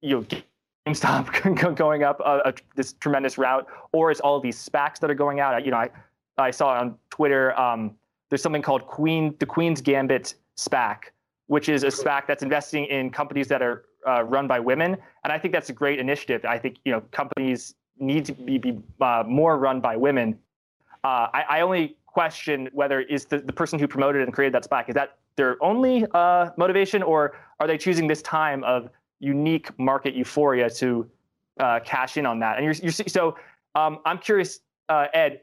[0.00, 0.38] you know
[0.86, 5.14] GameStop going up a, a, this tremendous route, or it's all these SPACs that are
[5.14, 5.64] going out.
[5.64, 5.90] You know, I,
[6.36, 7.92] I saw on Twitter um,
[8.28, 11.04] there's something called Queen the Queen's Gambit SPAC,
[11.46, 15.32] which is a SPAC that's investing in companies that are uh, run by women, and
[15.32, 16.44] I think that's a great initiative.
[16.44, 20.38] I think you know companies need to be, be uh, more run by women.
[21.02, 24.68] Uh, I, I, only question whether is the, the person who promoted and created that
[24.68, 29.76] SPAC is that their only uh, motivation, or are they choosing this time of unique
[29.78, 31.08] market euphoria to
[31.60, 32.56] uh, cash in on that.
[32.56, 33.36] And you're, you're so
[33.74, 35.40] um, I'm curious, uh, Ed.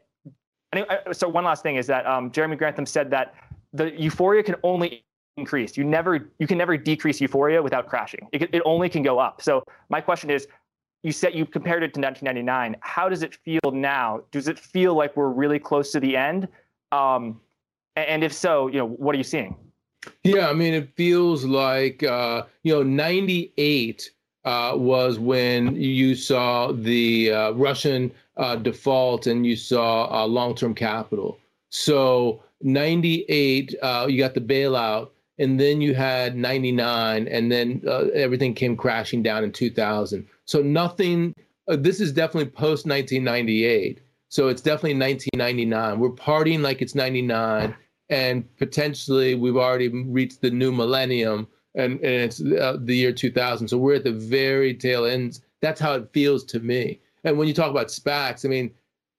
[0.74, 3.34] Uh, so one last thing is that um, Jeremy Grantham said that
[3.74, 5.04] the euphoria can only
[5.38, 5.78] increase.
[5.78, 8.28] You never, you can never decrease euphoria without crashing.
[8.32, 9.42] It, it only can go up.
[9.42, 10.48] So my question is,
[11.04, 12.78] you said you compared it to 1999.
[12.82, 14.22] How does it feel now?
[14.32, 16.48] Does it feel like we're really close to the end?
[16.92, 17.42] Um,
[17.96, 19.58] and if so, you know, what are you seeing?
[20.24, 24.10] Yeah, I mean, it feels like uh, you know, '98
[24.46, 30.74] uh, was when you saw the uh, Russian uh, default and you saw uh, long-term
[30.74, 31.38] capital.
[31.70, 37.82] So 98, uh, you got the bailout, and then you had 99, and then
[38.14, 40.28] everything came crashing down in 2000.
[40.46, 41.34] So nothing.
[41.68, 44.02] this is definitely post 1998.
[44.30, 46.00] So it's definitely 1999.
[46.00, 47.76] We're partying like it's 99,
[48.12, 53.67] and potentially we've already reached the new millennium and, and it's uh, the year 2000.
[53.67, 55.41] So we're at the very tail ends.
[55.62, 57.00] That's how it feels to me.
[57.24, 58.71] And when you talk about SPACs, I mean,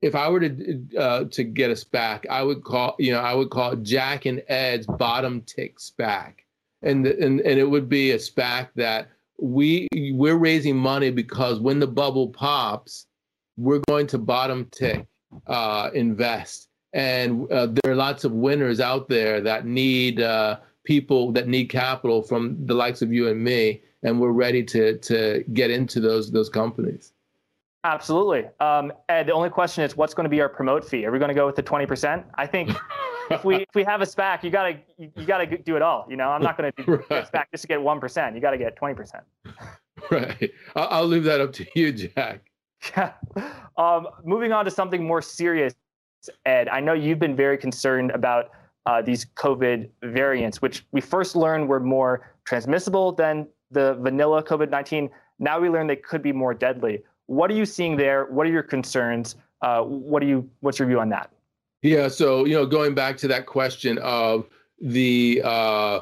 [0.02, 3.34] if I were to uh, to get a SPAC, I would call you know I
[3.34, 6.34] would call Jack and Ed's bottom tick SPAC,
[6.82, 11.78] and and and it would be a SPAC that we we're raising money because when
[11.78, 13.06] the bubble pops,
[13.56, 15.06] we're going to bottom tick
[15.46, 21.32] uh, invest, and uh, there are lots of winners out there that need uh, people
[21.32, 25.44] that need capital from the likes of you and me, and we're ready to to
[25.52, 27.12] get into those those companies.
[27.84, 28.48] Absolutely.
[28.60, 31.04] Um, Ed, the only question is, what's going to be our promote fee?
[31.04, 32.24] Are we going to go with the twenty percent?
[32.36, 32.70] I think
[33.30, 36.06] if we if we have a SPAC, you gotta you, you gotta do it all.
[36.08, 37.24] You know, I'm not going to do right.
[37.24, 38.34] a SPAC just to get one percent.
[38.34, 39.24] You got to get twenty percent.
[40.10, 40.50] Right.
[40.76, 42.42] I'll, I'll leave that up to you, Jack.
[42.96, 43.12] Yeah.
[43.76, 45.72] Um, moving on to something more serious,
[46.46, 46.68] Ed.
[46.68, 48.50] I know you've been very concerned about
[48.86, 54.70] uh, these COVID variants, which we first learned were more transmissible than the vanilla COVID
[54.70, 55.10] 19.
[55.38, 57.02] Now we learn they could be more deadly.
[57.26, 58.26] What are you seeing there?
[58.26, 59.36] What are your concerns?
[59.62, 60.48] Uh, what do you?
[60.60, 61.30] What's your view on that?
[61.82, 64.46] Yeah, so you know, going back to that question of
[64.80, 66.00] the uh,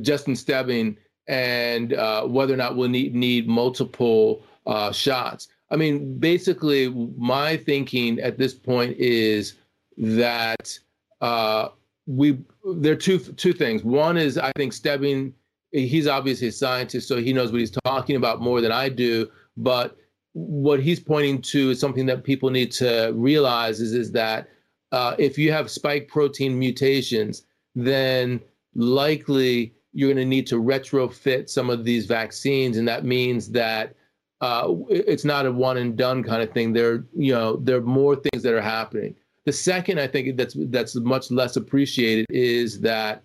[0.00, 5.48] Justin Stebbing and uh, whether or not we'll need need multiple uh, shots.
[5.74, 9.54] I mean, basically, my thinking at this point is
[9.96, 10.78] that
[11.20, 11.70] uh,
[12.06, 12.38] we
[12.76, 13.82] there are two two things.
[13.82, 15.34] One is I think Stebbing,
[15.72, 19.28] he's obviously a scientist, so he knows what he's talking about more than I do.
[19.56, 19.96] But
[20.34, 24.48] what he's pointing to is something that people need to realize is is that
[24.92, 28.40] uh, if you have spike protein mutations, then
[28.76, 33.96] likely you're going to need to retrofit some of these vaccines, and that means that
[34.44, 36.74] uh, it's not a one and done kind of thing.
[36.74, 39.14] There, you know, there are more things that are happening.
[39.46, 43.22] The second, I think that's that's much less appreciated is that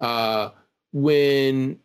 [0.00, 0.50] uh,
[0.92, 1.78] when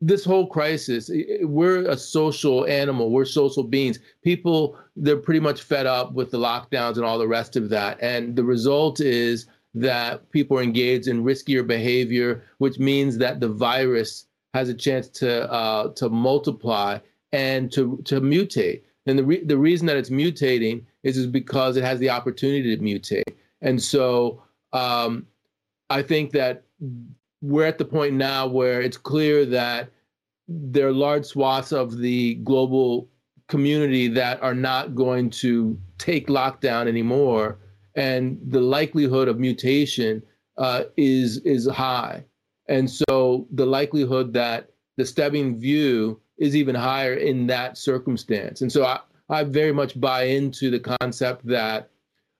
[0.00, 1.10] this whole crisis,
[1.42, 3.10] we're a social animal.
[3.10, 3.98] We're social beings.
[4.22, 7.98] People, they're pretty much fed up with the lockdowns and all the rest of that.
[8.00, 13.48] And the result is that people are engaged in riskier behavior, which means that the
[13.48, 16.98] virus has a chance to uh, to multiply
[17.32, 18.82] and to to mutate.
[19.06, 22.76] And the re- the reason that it's mutating is is because it has the opportunity
[22.76, 23.34] to mutate.
[23.62, 25.26] And so um,
[25.90, 26.64] I think that
[27.40, 29.90] we're at the point now where it's clear that
[30.48, 33.08] there are large swaths of the global
[33.48, 37.58] community that are not going to take lockdown anymore,
[37.94, 40.22] and the likelihood of mutation
[40.58, 42.24] uh, is is high.
[42.68, 48.62] And so the likelihood that the Stebbing view is even higher in that circumstance.
[48.62, 51.90] And so I, I very much buy into the concept that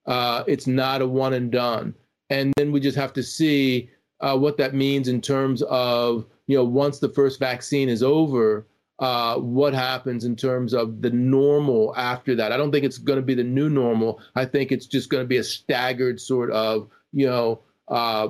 [0.07, 1.95] uh, it's not a one and done.
[2.31, 6.57] And then we just have to see uh, what that means in terms of, you
[6.57, 8.67] know, once the first vaccine is over,
[8.99, 12.51] uh, what happens in terms of the normal after that.
[12.51, 14.21] I don't think it's going to be the new normal.
[14.35, 18.29] I think it's just going to be a staggered sort of, you know, uh,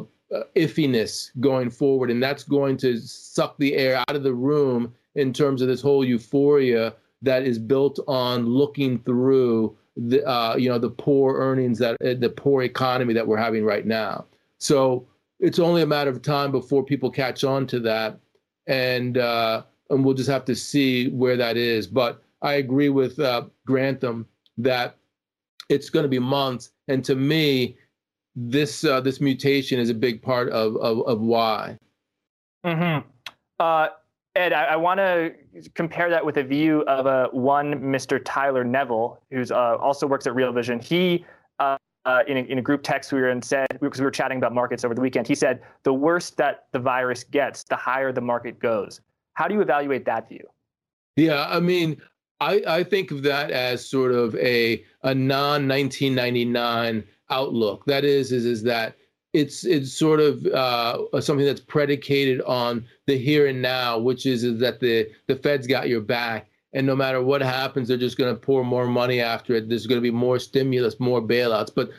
[0.57, 2.11] iffiness going forward.
[2.11, 5.81] And that's going to suck the air out of the room in terms of this
[5.81, 11.79] whole euphoria that is built on looking through the uh, you know the poor earnings
[11.79, 14.25] that uh, the poor economy that we're having right now.
[14.59, 15.07] So
[15.41, 18.19] it's only a matter of time before people catch on to that,
[18.69, 21.89] and uh, and we'll just have to see where that is.
[21.89, 24.27] But I agree with uh, Grantham
[24.57, 24.97] that
[25.69, 27.77] it's going to be months, and to me,
[28.37, 31.77] this uh, this mutation is a big part of of, of why.
[32.65, 32.99] Hmm.
[34.37, 35.35] Ed, I, I want to
[35.75, 38.21] compare that with a view of a uh, one Mr.
[38.25, 40.79] Tyler Neville, who's uh, also works at Real Vision.
[40.79, 41.25] He,
[41.59, 44.11] uh, uh, in, a, in a group text we were in, said because we were
[44.11, 47.77] chatting about markets over the weekend, he said the worse that the virus gets, the
[47.77, 49.01] higher the market goes.
[49.35, 50.47] How do you evaluate that view?
[51.17, 52.01] Yeah, I mean,
[52.41, 57.85] I, I think of that as sort of a a non 1999 outlook.
[57.87, 58.97] That is, is is that
[59.33, 64.45] it's it's sort of uh, something that's predicated on the here and now, which is,
[64.45, 68.19] is that the the Fed's got your back, and no matter what happens, they're just
[68.19, 69.69] going to pour more money after it.
[69.69, 71.91] There's going to be more stimulus, more bailouts, but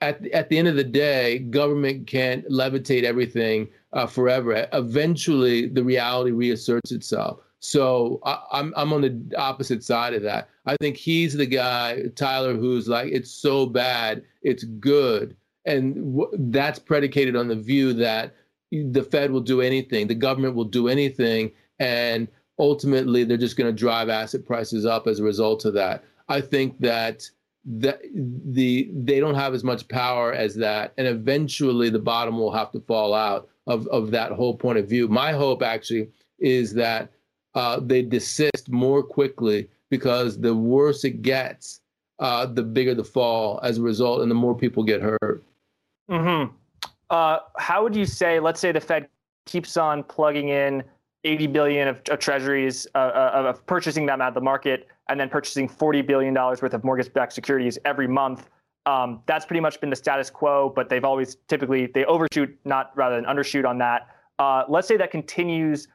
[0.00, 4.68] at at the end of the day, government can't levitate everything uh, forever.
[4.72, 7.40] Eventually, the reality reasserts itself.
[7.60, 10.50] So I, I'm I'm on the opposite side of that.
[10.66, 15.36] I think he's the guy, Tyler, who's like, it's so bad, it's good,
[15.66, 18.34] and w- that's predicated on the view that
[18.70, 23.70] the Fed will do anything, the government will do anything, and ultimately they're just going
[23.70, 26.04] to drive asset prices up as a result of that.
[26.28, 27.28] I think that
[27.68, 32.52] that the they don't have as much power as that, and eventually the bottom will
[32.52, 35.08] have to fall out of of that whole point of view.
[35.08, 36.08] My hope actually
[36.38, 37.10] is that
[37.54, 41.80] uh, they desist more quickly because the worse it gets,
[42.18, 45.42] uh, the bigger the fall as a result, and the more people get hurt.
[46.08, 46.44] Hmm.
[47.10, 48.40] Uh, how would you say?
[48.40, 49.08] Let's say the Fed
[49.46, 50.82] keeps on plugging in
[51.24, 55.18] 80 billion of, of treasuries, uh, uh of purchasing them out of the market, and
[55.18, 58.50] then purchasing 40 billion dollars worth of mortgage-backed securities every month.
[58.86, 62.92] Um, that's pretty much been the status quo, but they've always typically they overshoot, not
[62.96, 64.08] rather than undershoot on that.
[64.38, 65.88] Uh, let's say that continues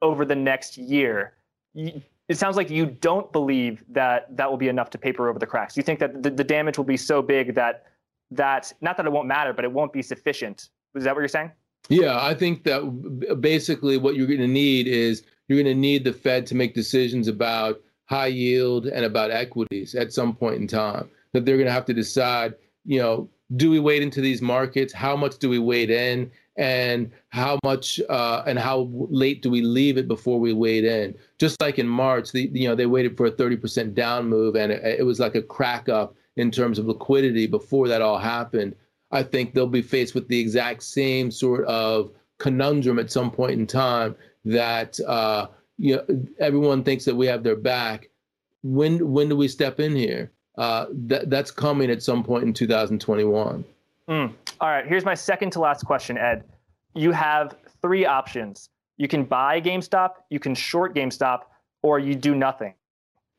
[0.00, 1.34] over the next year.
[1.74, 5.46] it sounds like you don't believe that that will be enough to paper over the
[5.46, 5.76] cracks.
[5.76, 7.86] You think that the, the damage will be so big that
[8.30, 10.68] that not that it won't matter, but it won't be sufficient.
[10.94, 11.52] Is that what you're saying?
[11.88, 16.04] Yeah, I think that basically what you're going to need is you're going to need
[16.04, 20.66] the Fed to make decisions about high yield and about equities at some point in
[20.66, 21.08] time.
[21.32, 22.54] That they're going to have to decide,
[22.84, 24.92] you know, do we wait into these markets?
[24.92, 26.30] How much do we wait in?
[26.56, 31.14] And how much uh, and how late do we leave it before we wait in?
[31.38, 34.72] Just like in March, the, you know, they waited for a 30% down move, and
[34.72, 38.74] it, it was like a crack up in terms of liquidity before that all happened.
[39.10, 43.52] I think they'll be faced with the exact same sort of conundrum at some point
[43.52, 44.14] in time
[44.44, 46.04] that uh, you know
[46.38, 48.08] everyone thinks that we have their back.
[48.62, 50.30] When when do we step in here?
[50.56, 53.64] Uh, that that's coming at some point in 2021.
[54.08, 54.34] Mm.
[54.60, 56.44] All right, here's my second to last question, Ed.
[56.94, 58.70] You have three options.
[58.96, 61.42] You can buy GameStop, you can short GameStop,
[61.82, 62.74] or you do nothing.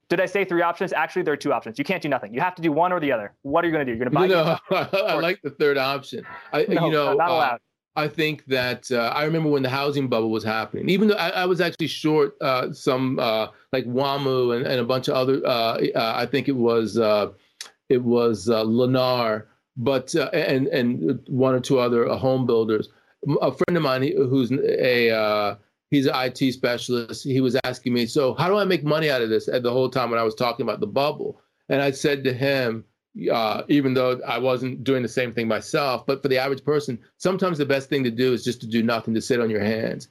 [0.09, 0.91] Did I say three options?
[0.91, 1.77] Actually, there are two options.
[1.77, 2.33] You can't do nothing.
[2.33, 3.35] You have to do one or the other.
[3.43, 3.95] What are you going to do?
[3.95, 4.59] You're going to buy.
[4.71, 6.25] No, I like the third option.
[6.51, 7.53] I, no, you know, not uh, allowed.
[7.53, 7.57] Uh,
[7.95, 10.89] I think that uh, I remember when the housing bubble was happening.
[10.89, 14.83] Even though I, I was actually short uh, some uh, like WAMU and, and, a
[14.83, 15.45] bunch of other.
[15.45, 16.97] Uh, I think it was
[17.89, 19.45] it was Lennar,
[19.77, 22.89] but and and one or two other home builders.
[23.41, 25.57] A friend of mine who's a
[25.91, 27.23] he's an IT specialist.
[27.23, 29.47] He was asking me, so how do I make money out of this?
[29.47, 32.33] At the whole time when I was talking about the bubble, and I said to
[32.33, 32.85] him,
[33.31, 36.99] uh, even though I wasn't doing the same thing myself, but for the average person,
[37.17, 39.63] sometimes the best thing to do is just to do nothing, to sit on your
[39.63, 40.09] hands.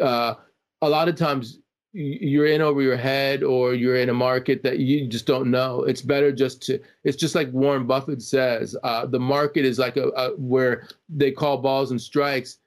[0.00, 0.34] Uh,
[0.80, 1.58] a lot of times
[1.92, 5.82] you're in over your head or you're in a market that you just don't know
[5.82, 9.98] it's better just to it's just like warren buffett says uh, the market is like
[9.98, 12.58] a, a, where they call balls and strikes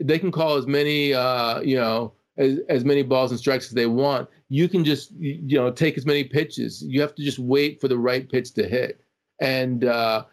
[0.00, 3.72] they can call as many uh, you know as, as many balls and strikes as
[3.72, 4.28] they want.
[4.48, 6.82] You can just you know take as many pitches.
[6.82, 9.00] You have to just wait for the right pitch to hit.
[9.40, 10.24] And uh,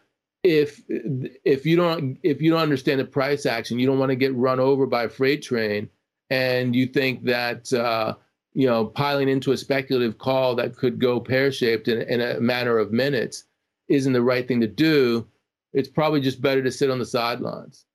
[0.43, 4.15] if if you don't if you don't understand the price action, you don't want to
[4.15, 5.89] get run over by a freight train,
[6.29, 8.15] and you think that uh,
[8.53, 12.39] you know piling into a speculative call that could go pear shaped in, in a
[12.39, 13.45] matter of minutes
[13.89, 15.27] isn't the right thing to do.
[15.73, 17.85] It's probably just better to sit on the sidelines.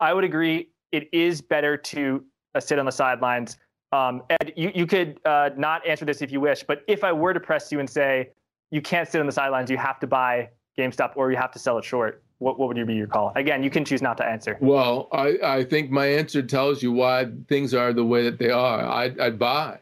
[0.00, 2.24] I would agree it is better to
[2.54, 3.56] uh, sit on the sidelines.
[3.92, 7.12] Um, Ed, you, you could uh, not answer this if you wish, but if I
[7.12, 8.30] were to press you and say
[8.70, 11.58] you can't sit on the sidelines, you have to buy GameStop or you have to
[11.58, 13.32] sell it short, what, what would be your call?
[13.36, 14.56] Again, you can choose not to answer.
[14.60, 18.50] Well, I, I think my answer tells you why things are the way that they
[18.50, 18.80] are.
[18.80, 19.78] I, I'd buy.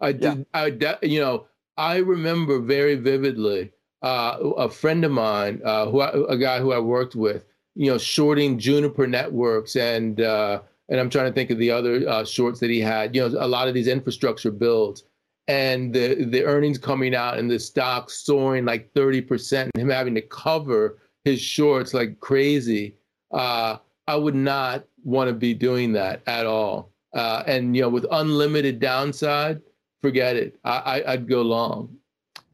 [0.00, 0.38] I did.
[0.38, 0.44] Yeah.
[0.54, 1.46] I, de- you know,
[1.76, 6.72] I remember very vividly uh, a friend of mine, uh, who I, a guy who
[6.72, 7.44] I worked with,
[7.74, 12.08] you know, shorting Juniper Networks and uh, and I'm trying to think of the other
[12.08, 13.14] uh, shorts that he had.
[13.14, 15.04] You know, a lot of these infrastructure builds
[15.48, 19.90] and the the earnings coming out and the stock soaring like 30 percent, and him
[19.90, 22.96] having to cover his shorts like crazy.
[23.32, 26.92] Uh, I would not want to be doing that at all.
[27.14, 29.60] Uh, and you know, with unlimited downside,
[30.00, 30.56] forget it.
[30.64, 31.96] I, I would go long.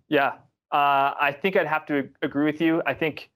[0.09, 0.35] Yeah,
[0.73, 2.83] uh, I think I'd have to agree with you.
[2.87, 3.31] I think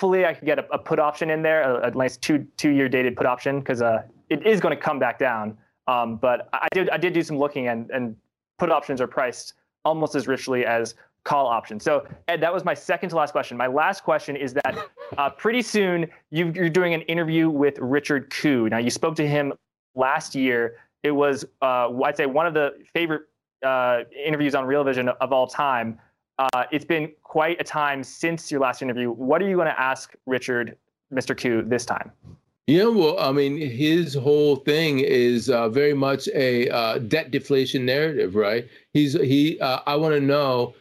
[0.00, 2.70] hopefully I could get a, a put option in there, a, a, nice two two
[2.70, 5.58] year dated put option because uh, it is going to come back down.
[5.86, 8.16] Um, but I did I did do some looking and and
[8.58, 10.94] put options are priced almost as richly as
[11.24, 11.84] call options.
[11.84, 13.58] So Ed, that was my second to last question.
[13.58, 14.78] My last question is that
[15.18, 18.70] uh, pretty soon you, are doing an interview with Richard Koo.
[18.70, 19.52] Now you spoke to him
[19.94, 20.76] last year.
[21.02, 23.22] It was uh, I'd say one of the favorite
[23.62, 25.98] uh, interviews on Real Vision of all time.
[26.40, 29.10] Uh, it's been quite a time since your last interview.
[29.10, 30.74] What are you going to ask Richard,
[31.12, 31.36] Mr.
[31.36, 32.10] Koo, this time?
[32.66, 37.84] Yeah, well, I mean, his whole thing is uh, very much a uh, debt deflation
[37.84, 38.66] narrative, right?
[38.94, 39.60] He's he.
[39.60, 40.72] Uh, I want to know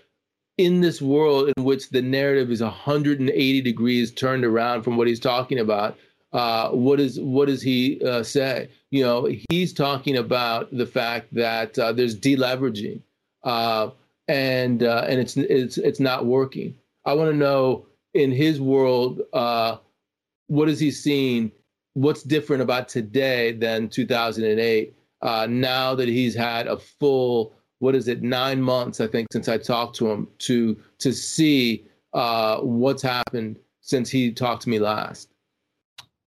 [0.57, 5.19] in this world in which the narrative is 180 degrees turned around from what he's
[5.19, 5.97] talking about.
[6.31, 8.69] Uh, what is what does he uh, say?
[8.91, 13.01] You know, he's talking about the fact that there's deleveraging,
[14.29, 16.75] and and it's it's it's not working.
[17.05, 21.51] I want to know in his world, what is he seeing?
[21.93, 28.07] what's different about today than 2008 uh, now that he's had a full what is
[28.07, 33.03] it nine months i think since i talked to him to to see uh, what's
[33.03, 35.29] happened since he talked to me last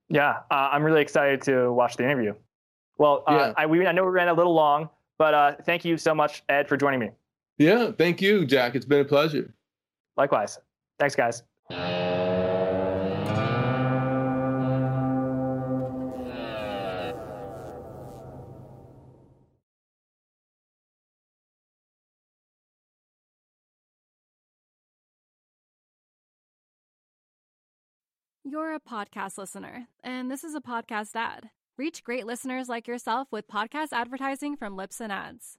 [0.09, 2.35] yeah uh, i'm really excited to watch the interview
[2.99, 3.53] well uh, yeah.
[3.57, 6.43] I, we, I know we ran a little long but uh, thank you so much
[6.49, 7.11] ed for joining me
[7.63, 9.55] yeah thank you jack it's been a pleasure
[10.17, 10.59] likewise
[10.99, 11.43] thanks guys
[28.45, 31.51] You're a podcast listener, and this is a podcast ad.
[31.79, 35.59] Reach great listeners like yourself with podcast advertising from Libsyn Ads.